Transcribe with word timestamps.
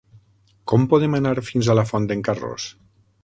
Com 0.71 0.87
podem 0.93 1.17
anar 1.17 1.33
fins 1.49 1.69
a 1.73 1.77
la 1.81 1.85
Font 1.91 2.09
d'en 2.13 2.27
Carròs? 2.31 2.69